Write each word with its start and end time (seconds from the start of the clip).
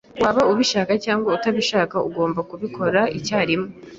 Waba 0.23 0.41
ubishaka 0.51 0.91
cyangwa 1.05 1.27
utabishaka, 1.37 1.95
ugomba 2.07 2.39
kubikora 2.49 3.01
icyarimwe. 3.17 3.69